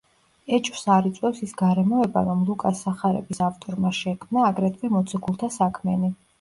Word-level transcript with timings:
ეჭვს 0.57 0.85
არ 0.93 1.09
იწვევს 1.09 1.41
ის 1.47 1.53
გარემოება, 1.59 2.25
რომ 2.31 2.41
ლუკას 2.49 2.83
სახარების 2.87 3.45
ავტორმა 3.51 3.95
შექმნა, 4.01 4.49
აგრეთვე, 4.51 4.95
მოციქულთა 4.99 5.55
საქმენი. 5.63 6.15